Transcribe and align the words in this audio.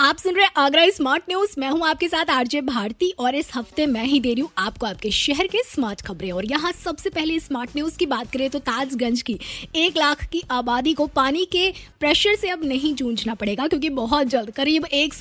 आप 0.00 0.16
सुन 0.16 0.34
रहे 0.34 0.46
आगरा 0.56 0.84
स्मार्ट 0.88 1.22
न्यूज़। 1.28 1.54
मैं 1.58 1.68
हूँ 1.70 1.86
आपके 1.86 2.08
साथ 2.08 2.30
आरजे 2.30 2.60
भारती 2.60 3.10
और 3.18 3.34
इस 3.34 3.50
हफ़्ते 3.54 3.86
मैं 3.86 4.04
ही 4.04 4.18
दे 4.20 4.32
रही 4.32 4.40
हूँ 4.40 4.50
आपको 4.58 4.86
आपके 4.86 5.10
शहर 5.10 5.46
के 5.46 5.62
स्मार्ट 5.64 6.00
खबरें। 6.00 6.30
और 6.32 6.44
यहाँ 6.44 6.70
सबसे 6.74 7.10
पहले 7.10 7.38
स्मार्ट 7.40 7.70
न्यूज़ 7.76 7.96
की 7.98 8.06
बात 8.06 8.30
करें 8.32 8.48
तो 8.50 8.58
ताजगंज 8.58 9.22
की। 9.22 9.38
एक 9.76 9.96
लाख 9.96 10.24
की 10.24 10.42
आबादी 10.50 10.92
को 10.94 11.06
पानी 11.06 11.44
के 11.44 11.70
प्रेशर 12.00 12.34
से 12.34 12.48
अब 12.48 12.64
नहीं 12.64 12.94
जूझना 12.94 13.34
पड़ेगा 13.34 13.66
क्योंकि 13.66 13.88
बहुत 13.88 14.26
जल्द, 14.26 14.50
करीब 14.50 14.84
एक 14.84 15.14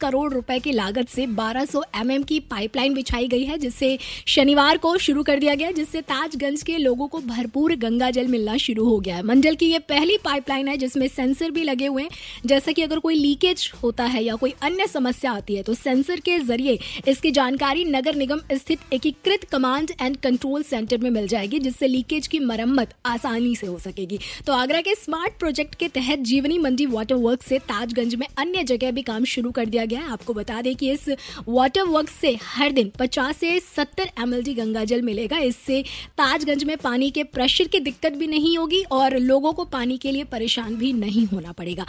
करोड़ 0.00 0.32
रुपए 0.32 0.58
की 0.58 0.72
लागत 0.72 1.08
से 1.08 1.26
1200 1.26 1.70
सौ 1.70 1.82
mm 1.96 2.24
की 2.24 2.40
पाइपलाइन 2.40 2.94
बिछाई 2.94 3.28
गई 3.28 3.44
है, 3.44 3.58
जिससे 3.58 3.98
शनिवार 4.26 4.78
को 4.78 4.96
शुरू 4.98 5.22
कर 5.22 5.38
दिया 5.38 5.54
गया 5.54 5.70
जिससे 5.70 6.00
ताजगंज 6.02 6.62
के 6.62 6.76
लोगों 6.78 7.08
को 7.08 7.18
भरपूर 7.20 7.76
गंगा 7.76 8.10
जल 8.10 8.26
मिलना 8.26 8.56
शुरू 8.56 8.88
हो 8.88 8.98
गया 9.00 9.16
है। 9.16 9.22
मंडल 9.22 9.54
की 9.54 9.66
ये 9.66 9.78
पहली 9.88 10.18
पाइपलाइन 10.24 10.68
है, 10.68 10.76
जिसमें 10.76 11.08
सेंसर 11.08 11.50
भी 11.50 11.64
लगे 11.64 11.86
हुए 11.86 12.02
हैं। 12.02 12.10
जैसा 12.46 12.72
कि 12.72 12.82
अगर 12.82 12.98
कोई 12.98 13.14
लीकेज 13.14 13.70
होता 13.82 13.99
होता 14.00 14.12
है 14.12 14.22
या 14.24 14.34
कोई 14.36 14.52
अन्य 14.62 14.86
समस्या 14.86 15.32
आती 15.32 15.54
है 15.54 15.62
तो 15.62 15.74
सेंसर 15.74 16.20
के 16.20 16.38
ज़रिए 16.40 16.78
इसकी 17.08 17.30
जानकारी 17.30 17.84
नगर 17.84 18.14
निगम 18.14 18.40
स्थित 18.52 18.80
एकीकृत 18.92 19.44
कमांड 19.44 19.90
एंड 20.00 20.16
कंट्रोल 20.18 20.62
सेंटर 20.62 20.98
में 20.98 21.10
मिल 21.10 21.26
जाएगी, 21.28 21.58
जिससे 21.58 21.86
लीकेज 21.86 22.26
की 22.26 22.38
मरम्मत 22.40 22.94
आसानी 23.06 23.54
से 23.56 23.66
हो 23.66 23.78
सकेगी। 23.78 24.18
तो 24.46 24.52
आगरा 24.52 24.80
के 24.80 24.94
स्मार्ट 24.94 25.38
प्रोजेक्ट 25.38 25.74
के 25.74 25.88
तहत 25.90 26.18
जीवनी 26.30 26.58
मंडी 26.58 26.86
वाटर 26.86 27.14
वर्क 27.16 27.42
से 27.42 27.58
ताजगंज 27.68 28.14
में 28.14 28.26
अन्य 28.28 28.62
जगह 28.64 28.90
भी 28.90 29.02
काम 29.02 29.24
शुरू 29.26 29.50
कर 29.50 29.66
दिया 29.66 29.84
गया 29.84 30.00
है। 30.00 30.10
आपको 30.12 30.34
बता 30.34 30.60
दें 30.62 30.74
कि 30.76 30.90
इस 30.92 31.08
वाटर 31.48 31.82
वर्क 31.88 32.08
से 32.10 32.34
हर 32.44 32.72
दिन 32.72 32.92
50 32.98 33.36
से 33.36 33.58
70 33.68 34.08
एम 34.20 34.34
गंगा 34.54 34.84
जल 34.84 35.02
मिलेगा। 35.02 35.38
इससे 35.50 35.82
ताजगंज 36.18 36.64
में 36.64 36.76
पानी 36.78 37.10
के 37.10 37.24
प्रेशर 37.36 37.68
की 37.68 37.80
दिक्कत 37.80 38.12
भी 38.14 38.26
नहीं 38.28 38.56
होगी 38.58 38.82
और 38.92 39.18
लोगों 39.20 39.52
को 39.52 39.64
पानी 39.72 39.98
के 39.98 40.12
लिए 40.12 40.24
परेशान 40.32 40.76
भी 40.76 40.92
नहीं 40.94 41.26
होना 41.26 41.52
पड़ेगा। 41.52 41.86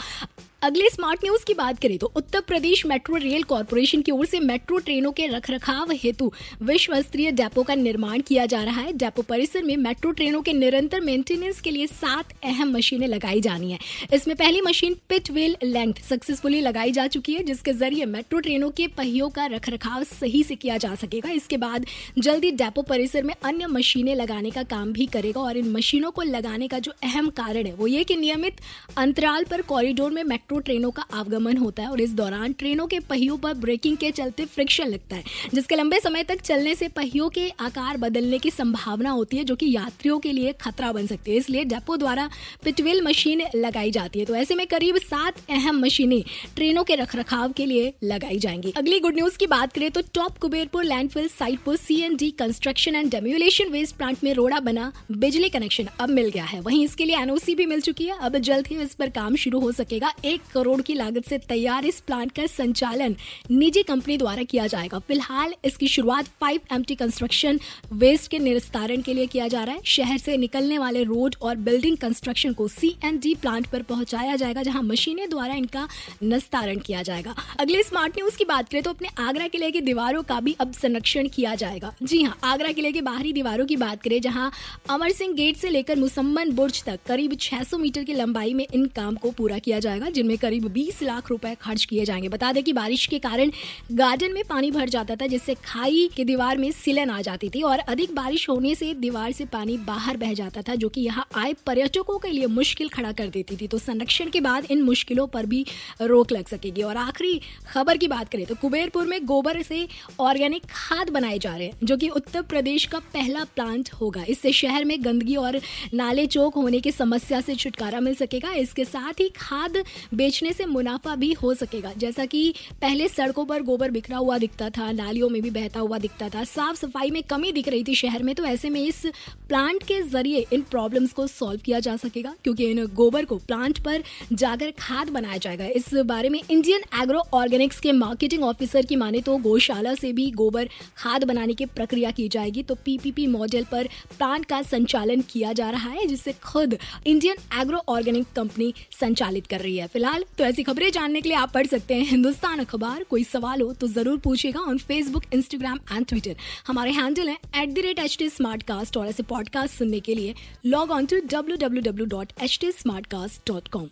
अगले 0.62 0.90
स्मार्ट 0.90 1.23
न्यूज़ 1.23 1.45
की 1.45 1.54
बात 1.54 1.80
करें 1.80 1.98
तो 1.98 2.12
Uttar 2.16 2.42
Pradesh 2.42 2.86
metro 2.86 3.16
rail 3.16 3.44
corporation 3.44 4.02
की 4.02 4.12
ओर 4.12 4.26
से 4.26 4.40
मेट्रो 4.40 4.78
ट्रेनों 4.80 5.12
के 5.12 5.26
रखरखाव 5.28 5.92
हेतु 5.94 6.31
विश्व 6.62 6.95
स्तरीय 7.02 7.31
डेपो 7.31 7.64
का 7.64 7.76
निर्माण 7.76 8.22
किया 8.22 8.45
जा 8.45 8.62
रहा 8.64 8.81
है। 8.81 8.92
डेपो 8.94 9.22
परिसर 9.22 9.64
में 9.64 9.76
मेट्रो 9.78 10.12
ट्रेनों 10.12 10.42
के 10.42 10.53
निरंतर 10.53 11.02
मेंटेनेंस 11.02 11.62
के 11.62 11.72
लिए 11.72 11.88
सात 11.88 12.34
अहम 12.44 12.72
मशीनें 12.73 13.08
लगाई 13.08 13.42
जानी 13.42 13.72
है। 13.72 13.80
इसमें 14.14 14.36
पहली 14.38 14.62
machine 14.62 14.95
pit 15.09 15.31
wheel 15.31 15.56
length 15.64 16.02
successfully 16.09 16.62
लगाई 16.62 16.92
जा 16.92 17.08
चुकी 17.08 17.34
है, 17.34 17.44
जिसके 17.44 17.73
ज़रिए 17.73 18.06
मेट्रो 18.08 18.40
ट्रेनों 18.40 18.70
के 18.72 18.88
पहियों 18.98 19.30
का 19.30 19.46
रखरखाव 19.46 20.03
सही 20.03 20.44
से 20.44 20.56
किया 20.56 20.78
जा 20.78 20.94
सकेगा। 20.96 21.31
इसके 21.31 21.58
बाद 21.58 21.86
जल्दी 22.20 22.52
डेपो 22.53 22.81
परिसर 22.84 23.23
में 23.23 23.34
अन्य 23.44 23.68
मशीनें 23.70 24.14
लगाने 24.16 24.52
का 24.52 24.64
काम 24.68 24.94
भी 24.94 25.06
करेगा 25.08 25.42
और 25.42 25.58
इन 25.58 25.72
मशीनों 25.72 26.12
को 26.12 26.22
लगाने 26.22 26.68
का 26.68 26.80
जो 26.80 26.94
अहम 27.03 27.30
कारण 27.31 27.66
है, 27.66 27.73
वो 27.73 27.88
ये 27.88 28.03
कि 28.03 28.16
नियमित 28.18 28.62
अंतराल 28.98 29.44
पर 29.44 29.62
कॉरिडोर 29.64 30.12
में 30.12 30.23
मेट्रो 30.23 30.50
मेट्रो 30.52 30.61
ट्रेनों 30.61 30.89
का 30.91 31.02
आवागमन 31.13 31.57
होता 31.57 31.83
है 31.83 31.89
और 31.89 32.02
इस 32.02 32.13
दौरान 32.13 32.53
ट्रेनों 32.53 32.85
के 32.88 32.99
पहियों 32.99 33.38
पर 33.38 33.53
ब्रेकिंग 33.55 33.97
के 33.97 34.09
चलते 34.11 34.45
फ्रिक्शन 34.45 34.88
लगता 34.88 35.16
है, 35.16 35.23
जिसके 35.53 35.75
लंबे 35.75 35.99
समय 35.99 36.23
तक 36.23 36.41
चलने 36.41 36.73
से 36.75 36.88
पहियों 36.88 37.30
के 37.30 37.47
आकार 37.59 37.97
बदलने 37.97 38.39
की 38.39 38.49
संभावना 38.52 39.09
होती 39.09 39.38
है, 39.38 39.44
जो 39.44 39.55
कि 39.55 39.72
यात्रियों 39.72 40.17
के 40.19 40.31
लिए 40.31 40.53
खतरा 40.61 40.91
बन 40.91 41.07
सकती 41.07 41.31
है। 41.31 41.38
इसलिए 41.38 41.63
डेपो 41.66 41.97
द्वारा 41.97 42.29
पिटविल 42.63 43.02
मशीन 43.02 43.44
लगाई 43.55 43.91
जाती 43.91 44.19
है। 44.19 44.25
तो 44.25 44.35
ऐसे 44.35 44.55
में 44.55 44.66
करीब 44.67 44.97
सात 44.97 45.39
अहम 45.49 45.79
मशीनें 45.81 46.23
ट्रेनों 46.55 46.83
के 46.83 46.95
रखरखाव 46.95 47.52
के 47.52 47.66
लिए 47.66 47.94
लगाई 48.03 48.39
जाएँगी। 48.39 48.73
अगली 48.77 48.99
गुड 48.99 49.16
न्यूज़ 49.16 49.38
की 49.38 49.47
बात 49.47 49.73
करें 49.73 49.89
तो 49.91 50.02
टॉप 50.13 50.38
कुबेरपुर 50.38 50.83
लैंडफिल 50.85 51.27
साइट 51.29 51.59
पर 51.59 51.75
C 51.77 52.31
construction 52.39 52.95
and 52.95 53.11
demolition 53.11 53.69
waste 53.69 53.95
plant 53.95 54.23
में 54.23 54.33
रोड़ा 54.33 54.59
बना 54.61 54.91
बिजली 55.13 55.49
कनेक्शन 55.49 55.88
अब 55.99 56.09
मिल 56.09 56.29
गया 56.29 56.44
है। 56.44 56.59
वहीं 56.61 56.83
इसके 56.85 57.05
लिए 57.05 57.17
एनओसी 57.17 57.56
भी 57.56 57.66
मिल 57.66 57.81
चुकी 57.81 58.06
है। 58.06 58.17
अब 58.19 58.38
जल्द 58.41 58.67
ही 58.67 58.81
इस 58.81 58.94
पर 58.95 59.09
काम 59.11 59.35
शुरू 59.35 59.59
हो 59.59 59.72
सकेगा। 59.72 60.13
एक 60.25 60.41
एक 60.41 60.52
करोड़ 60.53 60.81
की 60.81 60.94
लागत 60.94 61.25
से 61.25 61.38
तैयार 61.40 61.85
इस 61.85 62.00
प्लांट 62.02 62.31
का 62.31 62.46
संचालन 62.47 63.16
निजी 63.52 63.81
कंपनी 63.84 64.18
द्वारा 64.18 64.44
किया 64.46 64.68
जाएगा। 64.68 65.00
फ़िलहाल 65.00 65.53
इसकी 65.66 65.88
शुरुआत 65.88 66.28
फाइव 66.41 66.59
एम 66.74 66.84
कंस्ट्रक्शन 66.91 67.59
वेस्ट 67.94 68.29
के 68.31 68.40
निस्तारण 68.40 69.02
के 69.02 69.13
लिए 69.13 69.25
किया 69.28 69.47
जा 69.47 69.63
रहा 69.63 69.75
है। 69.75 69.81
शहर 69.85 70.18
से 70.18 70.38
निकलने 70.38 70.78
वाले 70.78 71.03
रोड 71.03 71.35
और 71.41 71.56
बिल्डिंग 71.57 71.97
कंस्ट्रक्शन 71.97 72.53
को 72.53 72.68
सी 72.69 72.96
प्लांट 73.35 73.68
पर 73.68 73.81
पहुँचाया 73.84 74.35
जाएगा, 74.35 74.63
जहाँ 74.63 74.81
मशीनें 74.84 75.29
द्वारा 75.29 75.53
इनका 75.56 75.88
निस्तारण 76.24 76.79
किया 76.79 77.02
जाएगा। 77.03 77.35
अगले 77.59 77.84
स्मार्ट 77.84 78.18
न्यूज़ 78.18 78.38
की 78.38 78.46
बात 78.46 78.69
करें 78.69 78.84
तो 78.84 78.90
अपने 78.90 79.09
आगरा 79.19 79.47
किले 79.47 79.72
की 79.72 79.81
दीवारों 79.81 80.23
का 80.23 80.40
भी 80.40 80.56
अब 80.59 80.72
संरक्षण 80.73 81.28
किया 81.28 81.56
जाएगा। 81.56 81.94
जी 82.03 82.22
हाँ 82.23 82.38
आगरा 82.44 82.72
किले 82.72 82.91
के 82.91 83.02
बाहरी 83.02 83.34
दीवारों 83.34 83.66
की 83.66 83.75
बात 83.78 84.02
करें, 84.02 84.19
जहाँ 84.22 84.52
अमर 84.90 85.12
सिंह 85.12 85.34
गेट 85.35 85.58
से 85.58 85.69
लेकर 85.69 86.00
मुसम्मन 86.00 86.52
बुर्ज 86.52 86.84
तक 86.84 87.00
करीब 87.08 87.34
600 87.38 87.78
मीटर 87.78 88.03
की 88.03 88.13
लंबाई 88.13 88.53
में 88.53 88.66
इन 88.66 88.85
काम 88.96 89.16
को 89.16 89.31
पूरा 89.31 89.58
किया 89.59 89.79
जाएगा, 89.79 90.09
जिनमें 90.09 90.31
में 90.31 90.38
करीब 90.38 90.66
20 90.74 91.02
लाख 91.03 91.30
रुपए 91.30 91.56
खर्च 91.62 91.84
किए 91.86 92.06
जाएँगे। 92.06 92.30
बता 92.30 92.52
दें 92.52 92.64
कि 92.64 92.74
बारिश 92.74 93.06
के 93.06 93.19
कारण 93.19 93.52
गार्डन 93.92 94.34
में 94.34 94.44
पानी 94.44 94.72
भर 94.72 94.90
जाता 94.90 95.16
था, 95.16 95.28
जिससे 95.28 95.53
खाई 95.56 96.09
की 96.16 96.24
दीवार 96.25 96.58
में 96.58 96.72
सिलन 96.72 97.09
आ 97.09 97.22
जाती 97.22 97.50
थी 97.50 97.62
और 97.62 97.80
अधिक 97.80 98.14
बारिश 98.16 98.47
होने 98.50 98.74
से 98.75 98.94
दीवार 98.94 99.31
से 99.31 99.46
पानी 99.46 99.78
बाहर 99.78 100.18
बह 100.18 100.34
जाता 100.34 100.62
था, 100.62 100.75
जो 100.75 100.90
कि 100.90 101.02
यहाँ 101.02 101.28
आए 101.36 101.53
पर्यटकों 101.66 102.18
के 102.20 102.30
लिए 102.30 102.46
मुश्किल 102.47 102.90
खड़ा 102.90 103.12
कर 103.12 103.28
देती 103.28 103.56
थी। 103.56 103.68
तो 103.68 103.78
संरक्षण 103.78 104.30
के 104.30 104.41
बाद 104.41 104.66
इन 104.72 104.81
मुश्किलों 104.81 105.28
पर 105.28 105.46
भी 105.46 105.66
रोक 106.02 106.31
लग 106.31 106.47
सकेगी। 106.47 106.81
और 106.81 106.97
आखिरी 106.97 107.40
खबर 107.68 107.97
की 107.97 108.08
बात 108.08 108.30
करें 108.30 108.46
तो 108.46 108.56
कुबेरपुर 108.56 109.06
में 109.06 109.20
गोबर 109.25 109.62
से 109.62 109.88
ऑर्गेनिक 110.20 110.64
खाद 110.70 111.09
बनाए 111.09 111.40
जा 111.40 111.56
रहे 111.56 111.68
हैं, 111.68 111.78
जो 111.84 111.97
कि 111.97 112.09
उत्तर 112.09 112.41
प्रदेश 112.41 112.86
का 112.86 113.00
पहला 113.14 113.44
प्लांट 113.46 113.90
होगा। 113.94 114.24
इससे 114.30 114.52
शहर 114.52 114.86
में 114.86 114.97
गंदगी 115.03 115.36
और 115.36 115.59
नाले 115.94 116.25
चौक 116.28 116.56
होने 116.56 116.80
की 116.80 116.91
समस्या 116.91 117.41
से 117.41 117.56
छुटकारा 117.56 118.00
मिल 118.00 118.16
सकेगा। 118.16 118.52
इसके 118.53 118.86
साथ 118.86 119.20
ही 119.20 119.30
खाद 119.30 119.78
बेचने 120.22 120.54
से 120.54 120.66
मुनाफा 120.68 121.16
भी 121.16 121.32
हो 121.34 121.54
सकेगा। 121.56 121.94
जैसा 121.98 122.26
कि 122.26 122.54
पहले 122.82 123.08
सड़कों 123.09 123.46
पर 123.46 123.62
गोबर 123.64 123.92
बिखरा 123.92 124.18
हुआ 124.18 124.38
दिखता 124.38 124.70
था, 124.70 124.92
नालियों 124.94 125.30
में 125.30 125.42
भी 125.42 125.50
बहता 125.52 125.80
हुआ 125.80 125.98
दिखता 126.00 126.30
था, 126.30 126.44
साफ़ 126.46 126.78
सफ़ाई 126.78 127.12
में 127.12 127.22
कमी 127.24 127.52
दिख 127.52 127.68
रही 127.68 127.84
थी 127.84 127.96
शहर 127.96 128.24
में 128.24 128.34
तो 128.36 128.44
ऐसे 128.46 128.70
में 128.70 128.80
इस 128.82 129.06
प्लांट 129.50 129.84
के 129.84 130.02
ज़रिए 130.04 130.46
इन 130.54 130.62
प्रॉब्लम्स 130.72 131.14
को 131.14 131.26
सॉल्व 131.30 131.62
किया 131.66 131.80
जा 131.80 131.96
सकेगा, 131.98 132.34
क्योंकि 132.44 132.66
इन 132.66 132.86
गोबर 132.96 133.26
को 133.26 133.38
प्लांट 133.38 133.80
पर 133.80 134.04
जाकर 134.34 134.72
खाद 134.80 135.09
बनाया 135.09 135.38
जाएगा। 135.38 135.66
इस 135.68 135.94
बारे 136.06 136.30
में 136.30 136.40
इंडियन 136.42 136.84
एग्रो 137.02 137.24
ऑर्गेनिक्स 137.34 137.80
के 137.80 137.92
मार्केटिंग 137.94 138.44
ऑफिसर 138.44 138.86
की 138.86 138.96
माने 138.96 139.22
तो 139.22 139.38
गौशाला 139.40 139.94
से 139.96 140.12
भी 140.14 140.30
गोबर 140.34 140.70
खाद 140.98 141.24
बनाने 141.24 141.53
की 141.53 141.66
प्रक्रिया 141.68 142.12
की 142.12 142.28
जाएगी 142.30 142.64
तो 142.64 142.76
पीपीपी 142.86 143.28
मॉडल 143.30 143.66
पर 143.72 143.88
प्लांट 144.18 144.46
का 144.46 144.62
संचालन 144.64 145.22
किया 145.30 145.53
जा 145.53 145.70
रहा 145.70 145.90
है, 145.90 146.06
जिसे 146.08 146.34
खुद 146.44 146.78
इंडियन 147.06 147.38
एग्रो 147.62 147.82
ऑर्गेनिक 147.90 148.26
कंपनी 148.36 148.74
संचालित 149.00 149.48
कर 149.48 149.59
रही 149.59 149.78
है। 149.78 149.88
फ़िलहाल 149.88 150.10
फ़िलहाल 150.11 150.23
तो 150.38 150.44
ऐसी 150.44 150.63
खबरें 150.63 150.91
जानने 150.91 151.22
के 151.22 151.29
लिए 151.29 151.38
आप 151.38 151.51
पढ़ 151.53 151.67
सकते 151.67 151.95
हैं 151.95 152.05
हिंदुस्तान 152.05 152.59
अखबार। 152.59 153.03
कोई 153.09 153.23
सवाल 153.23 153.61
हो 153.61 153.72
तो 153.73 153.88
ज़रूर 153.88 154.17
पूछेगा 154.23 154.59
on 154.61 154.77
Facebook 154.77 155.23
Instagram 155.33 155.79
and 155.91 156.05
Twitter 156.05 156.35
हमारे 156.67 156.91
हैंडल 156.91 157.29
है 157.29 157.38
at 157.55 157.73
the 157.73 157.79
rate 157.85 157.99
H 157.99 158.17
T 158.19 158.29
Smartcast 158.67 158.97
और 158.97 159.07
ऐसे 159.07 159.23
पॉडकास्ट 159.29 159.77
सुनने 159.77 159.99
के 159.99 160.16
लिए 160.16 160.35
log 160.66 160.91
on 160.91 161.05
to 161.05 161.19
W 161.31 161.57
W 161.57 161.81
W 161.83 162.05
dot 162.16 162.33
H 162.44 162.57
T 162.61 162.72
Smartcast 163.07 163.51
dot 163.51 163.67
com 163.67 163.88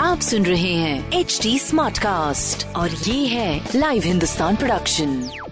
आप 0.00 0.20
सुन 0.20 0.44
रहे 0.46 0.72
हैं 0.74 1.12
एच 1.20 1.38
टी 1.42 1.58
स्मार्ट 1.58 1.98
कास्ट 1.98 2.66
और 2.76 2.90
ये 3.08 3.24
है 3.26 3.70
लाइव 3.76 4.02
हिंदुस्तान 4.04 4.56
प्रोडक्शन 4.56 5.43